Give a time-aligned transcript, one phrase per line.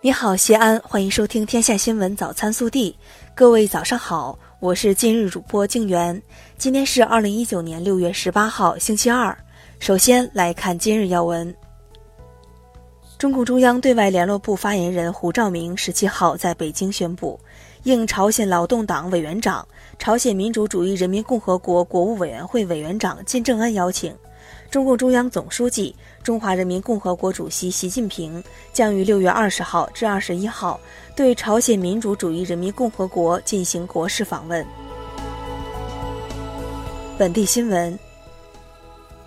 [0.00, 2.92] 你好，西安，欢迎收听《天下新闻早餐速递》。
[3.34, 6.22] 各位早上好，我是今日主播静媛。
[6.56, 9.36] 今天是二零一九年六月十八号，星期二。
[9.80, 11.52] 首先来看今日要闻。
[13.18, 17.36] 中共中央对外联络部发言人胡兆明十七号在北京宣布，
[17.82, 19.66] 应朝鲜劳动党委员长、
[19.98, 24.14] 朝鲜民主主义人民共和国国务委员会委员长金正恩邀请。
[24.70, 30.78] 中共中央总书记、中华人民共和国主席习近平将于六月二十号至二十一号
[31.16, 34.64] 对朝鲜民主主义人民共和国进行国事访问。
[37.16, 37.98] 本地新闻：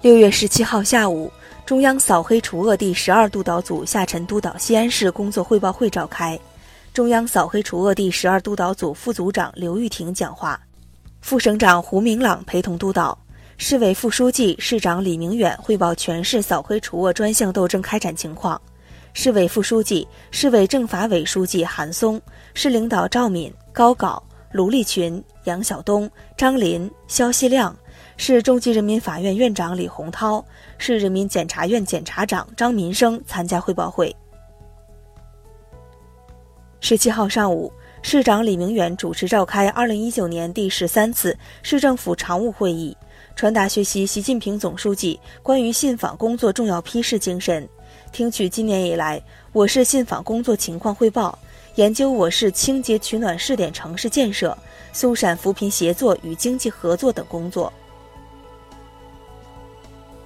[0.03, 1.31] 六月十七号下午，
[1.65, 6.39] 中央扫黑除恶第十二督导组下沉督导西安市工作汇报会召开，
[6.93, 10.61] 中央扫黑除恶第十二督导组副组长刘玉婷讲话，
[11.19, 13.17] 副省长胡明朗陪同督导。
[13.63, 18.59] 市委副书记、市长李明远汇报全市扫黑除恶专项斗争开展情况。
[19.13, 22.19] 市委副书记、市委政法委书记韩松，
[22.55, 24.19] 市领导赵敏、高镐、
[24.51, 27.73] 卢立群、杨晓东、张林、肖锡亮，
[28.17, 30.43] 市中级人民法院院长李洪涛，
[30.79, 34.13] 市人民检察院检察长张民生参加汇报会。
[36.79, 42.97] 十七号上午，市长李明远主持召开二零一九年第十三次市政府常务会议。
[43.35, 47.67] 传达学习习近平总书记关于信访工作重要批示精神，
[48.11, 51.37] 听取今年以来我市信访工作情况汇报，
[51.75, 54.55] 研究我市清洁取暖试点城市建设、
[54.93, 57.71] 松陕扶贫协作与经济合作等工作。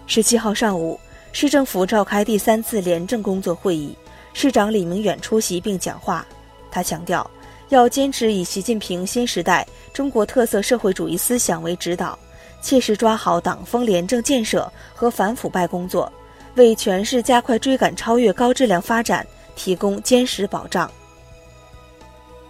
[0.07, 0.99] 十七号上午，
[1.31, 3.97] 市政府召开第三次廉政工作会议，
[4.33, 6.25] 市长李明远出席并讲话。
[6.69, 7.29] 他强调，
[7.69, 12.19] 要坚持以习近平新时代中国特色社会主义思想为指导。
[12.61, 16.11] 切实抓好党风廉政建设和反腐败工作，
[16.55, 19.25] 为全市加快追赶超越高质量发展
[19.55, 20.89] 提供坚实保障。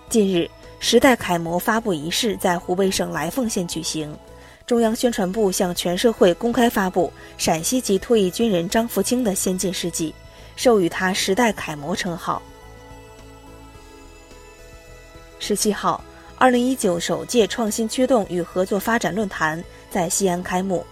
[0.10, 4.18] 近日，时代楷模发布仪式在湖北省来凤县举行，
[4.66, 10.14] 中央宣传部向全社会公开发布陕西籍退役军人张福清的先进事迹，
[10.56, 12.42] 授予他“时代楷模”称号。
[15.40, 16.02] 十七号。
[16.38, 19.64] 二零一九首届创新驱动与合作发展论坛
[19.96, 20.86] 在西安开幕。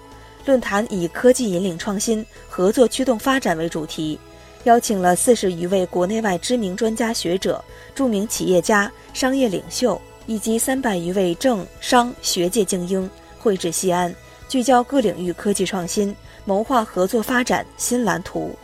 [0.46, 4.18] 论坛以“科技引领创新，合作驱动发展”为主题，
[4.64, 7.62] 邀请了四十余位国内外知名专家学者、
[7.94, 14.16] 著名企业家、商业领袖以及三百余位政商学界精英绘制西安，
[14.48, 16.16] 聚焦各领域科技创新，
[16.46, 18.56] 谋划合作发展新蓝图。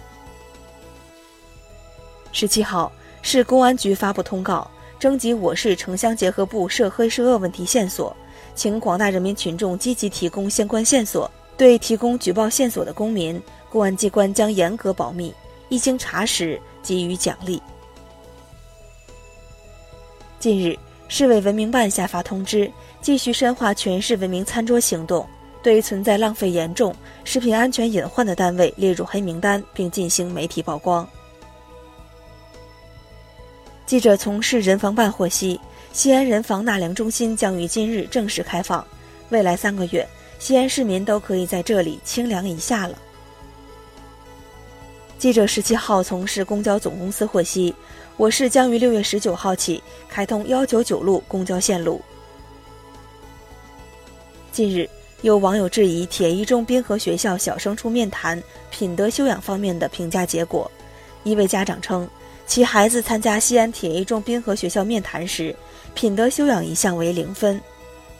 [2.31, 2.89] 十七号，
[3.21, 4.69] 市公安局发布通告。
[4.99, 8.13] 征集我市城乡结合部涉黑涉恶问题线索，
[8.59, 11.31] 请广大人民群众积极提供相关线索。
[11.55, 15.33] 对提供举报线索的公民，公安机关将严格保密，
[15.69, 17.61] 一经查实给予奖励。
[20.39, 20.77] 近日，
[21.07, 22.69] 市委文明办下发通知，
[23.01, 25.25] 继续深化全市文明餐桌行动，
[25.63, 26.93] 对存在浪费严重、
[27.23, 31.07] 食品安全隐患的单位列入黑名单，并进行媒体曝光。
[33.85, 35.59] 记者从市人防办获悉，
[35.91, 38.85] 西安人防纳凉中心将于今日正式开放，
[39.29, 40.07] 未来三个月，
[40.37, 42.97] 西安市民都可以在这里清凉一下了。
[45.17, 47.73] 记者十七号从市公交总公司获悉，
[48.15, 52.01] 我市将于六月十九号起开通幺九九路公交线路。
[54.51, 54.89] 近日，
[55.21, 58.41] 有网友质疑铁一中滨河学校小升初面谈
[58.71, 60.71] 品德修养方面的评价结果，
[61.23, 62.07] 一位家长称。
[62.49, 65.55] 其孩子参加西安铁一中滨河学校面谈时，
[65.93, 67.61] 品德修养一项为零分。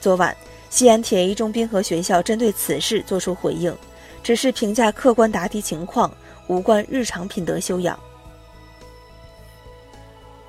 [0.00, 0.34] 昨晚，
[0.70, 3.76] 西安铁一中滨河学校针对此事作出回应，
[4.22, 6.08] 只是评价客观答题情况，
[6.46, 7.98] 无关日常品德修养。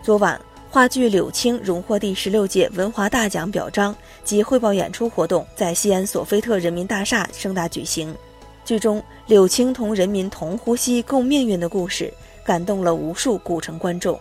[0.03, 8.15] 昨晚，话剧《柳青》荣获第十六届文华大奖表彰及汇报演出活动在西安索菲特人民大厦盛大举行。
[8.63, 12.13] 剧中柳青同人民同呼吸共命运的故事。
[12.51, 14.19] 感动了无数古城观众。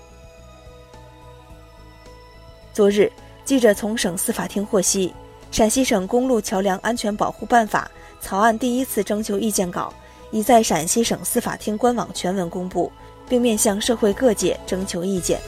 [2.73, 3.11] 昨日，
[3.45, 5.13] 记者从省司法厅获悉，
[5.51, 7.91] 陕西省公路桥梁安全保护办法
[8.21, 9.93] 草案第一次征求意见稿
[10.31, 12.93] 已在陕西省司法厅官网全文公布，
[13.29, 15.41] 并面向社会各界征求意见。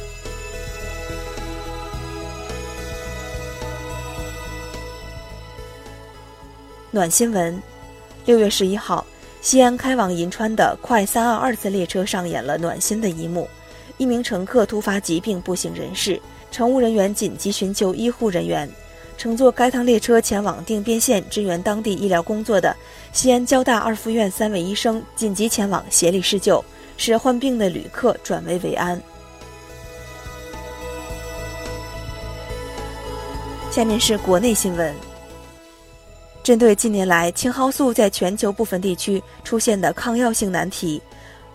[6.90, 7.62] 暖新闻，
[8.24, 9.06] 六月十一号。
[9.42, 13.48] 西安开往银川的快三二二次列车上演了暖心的一幕
[13.98, 16.18] 一名乘客突发疾病不省人事
[16.52, 18.70] 乘务人员紧急寻求医护人员
[19.18, 22.74] 乘坐该趟列车前往定边县支援当地医疗工作的
[23.12, 26.64] 西安交大二附院三位医生紧急前往协力施救
[26.96, 29.00] 使患病的旅客转危为安。
[33.72, 35.11] 下面是国内新闻。
[36.42, 41.00] 针对近年来青蒿素在全球部分地区出现的抗药性难题，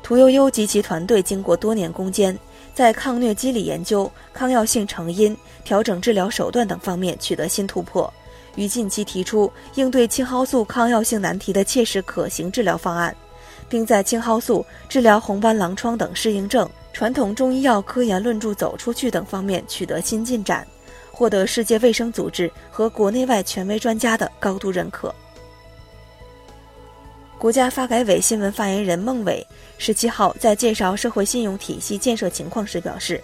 [0.02, 2.38] 屠呦呦及其团队经过多年攻坚，
[2.74, 5.36] 在抗疟机理研究、抗药性成因、
[5.66, 8.12] 调整治疗手段等方面取得新突破，
[8.56, 13.14] 于近期提出应对青蒿素抗药性难题的切实可行治疗方案，
[13.68, 20.66] 并在青蒿素治疗红斑狼疮等适应症、传统中医药科研论著走出去等方面取得新进展。
[21.18, 25.12] 获得世界卫生组织和国内外权威专家的高度认可。
[27.40, 29.44] 国家发改委新闻发言人孟伟
[29.80, 33.20] 十七号在介绍社会信用体系建设情况时表示，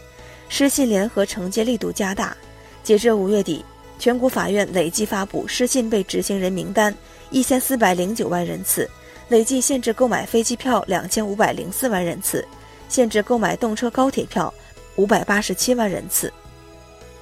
[0.50, 2.36] 失信联合惩戒力度加大。
[2.82, 3.64] 截至五月底，
[4.00, 6.96] 全国法院累计发布失信被执行人名单
[7.30, 8.90] 一千四百零九万人次，
[9.30, 12.44] 累计限制购买飞机票两千五百零四万人次，
[12.90, 14.52] 限制购买动车高铁票
[14.96, 16.34] 五百八十七万人次。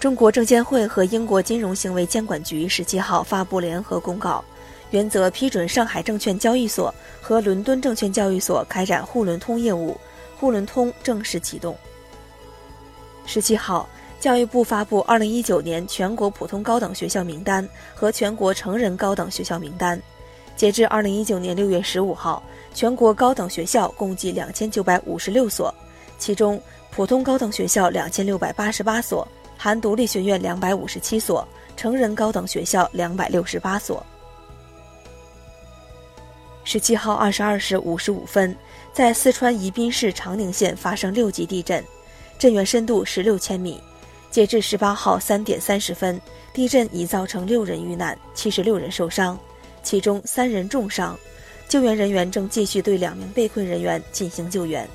[0.02, 4.44] 中国证监会和英国金融行为监管局十七号发布联合公告，
[4.90, 9.96] 原则批准上海证券交易所和伦敦证券交易所开展沪伦通业务，
[10.40, 11.78] 沪伦通正式启动。
[13.28, 13.88] 十七号，
[14.20, 20.02] 教育部发布二零一九年全国普通高等学校名单和全国成人高等学校名单，
[20.56, 22.42] 截至二零一九年六月十五号，
[22.74, 25.72] 全国高等学校共计两千九百五十六所，
[26.18, 26.60] 其中
[26.90, 29.28] 普通高等学校两千六百八十八所。
[29.64, 31.48] 含独立学院两百五十七所，
[31.78, 34.04] 成人高等学校两百六十八所。
[36.64, 38.56] 十七号二十二时五十五分，
[38.92, 41.86] 在四川宜宾市长宁县发生六级地震，
[42.40, 43.80] 震源深度十六千米。
[44.32, 46.20] 截至十八号三点三十分，
[46.52, 49.38] 地震已造成六人遇难，七十六人受伤，
[49.84, 51.16] 其中三人重伤，
[51.70, 54.90] 救援人员正继续对两名被困人员进行救援。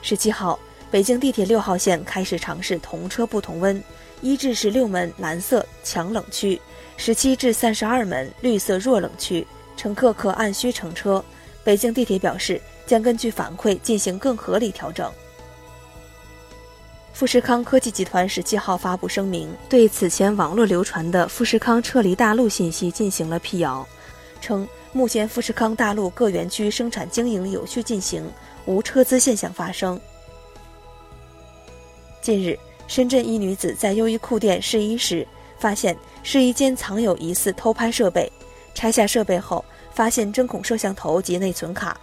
[0.00, 0.58] 十七号。
[0.92, 3.82] 北京地铁六号线开始尝试同车不同温，
[4.20, 6.60] 一至十六门蓝色强冷区，
[6.98, 11.24] 十七至三十二门绿色弱冷区，乘客可按需乘车。
[11.64, 15.10] 北京地铁表示，将根据反馈进行更合理调整。
[17.14, 23.86] 富士康科技集团十七号发布声明，对此前网络流传的富士康撤离大陆信息进行了辟谣，
[24.42, 28.30] 称目前富士康大陆各园区生产经营有序进行，
[28.66, 29.98] 无撤资现象发生。
[32.22, 35.26] 近日，深圳一女子在优衣库店试衣时，
[35.58, 38.30] 发现试衣间藏有疑似偷拍设备。
[38.74, 42.00] 拆下设备后，发现针孔摄像头及内存卡。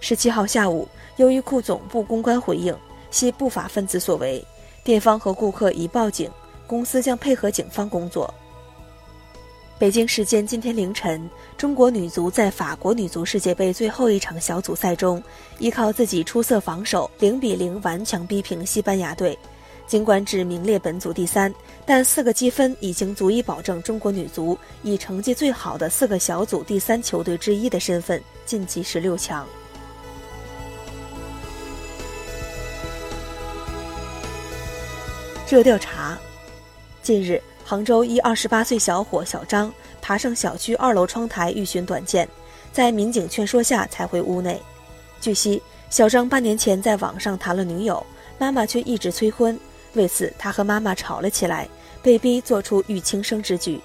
[0.00, 0.88] 十七号下午，
[1.18, 2.76] 优衣库总部公关回应，
[3.12, 4.44] 系不法分子所为，
[4.82, 6.28] 店方和顾客已报警，
[6.66, 8.32] 公司将配合警方工作。
[9.78, 15.22] 北京时间今天凌晨，中国女足在法国女足世界杯最后一场小组赛中，
[15.60, 19.38] 依靠自己出色防守，零比零顽强逼平西班牙队。
[19.90, 21.52] 尽管只名列本组第三，
[21.84, 29.44] 但四个积分已经足以保证中国女足以成绩最好的四个小组第三球队之一的身份晋级十六强。
[35.48, 36.16] 热调查：
[37.02, 42.28] 近日，杭州一二十八岁小伙小张爬上小区二楼窗台欲寻短见，
[42.72, 44.62] 在民警劝说下才回屋内。
[45.20, 45.60] 据悉，
[45.90, 48.06] 小张半年前在网上谈了女友，
[48.38, 49.58] 妈妈却一直催婚。
[49.94, 51.68] 为此，他和妈妈吵了起来，
[52.02, 53.80] 被逼做出欲轻生之举。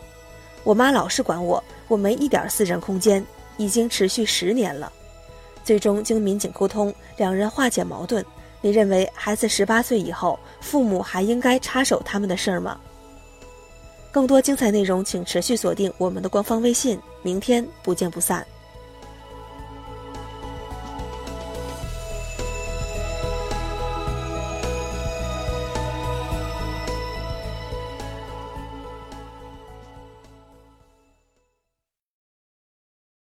[0.63, 3.25] 我妈老是管我，我没一点私人空间，
[3.57, 4.91] 已经持续十年了。
[5.63, 8.24] 最终经民警沟通，两人化解矛盾。
[8.62, 12.79] 你认为孩子十八岁以后，父母还应该插手他们的事儿吗？
[14.12, 17.00] 更多精彩内容，请持续锁定我们的官方微信。
[17.21, 18.45] 明天不见不散。